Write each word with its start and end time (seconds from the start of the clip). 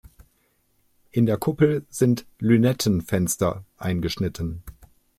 In 1.11 1.27
der 1.27 1.37
Kuppel 1.37 1.85
sind 1.91 2.25
Lünettenfenster 2.39 3.63
eingeschnitten. 3.77 4.63